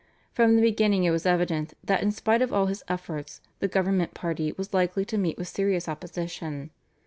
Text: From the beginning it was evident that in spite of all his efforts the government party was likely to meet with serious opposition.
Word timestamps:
From 0.33 0.55
the 0.55 0.63
beginning 0.63 1.03
it 1.03 1.11
was 1.11 1.27
evident 1.27 1.75
that 1.83 2.01
in 2.01 2.09
spite 2.11 2.41
of 2.41 2.51
all 2.51 2.65
his 2.65 2.81
efforts 2.87 3.39
the 3.59 3.67
government 3.67 4.15
party 4.15 4.51
was 4.53 4.73
likely 4.73 5.05
to 5.05 5.15
meet 5.15 5.37
with 5.37 5.47
serious 5.47 5.87
opposition. 5.87 6.71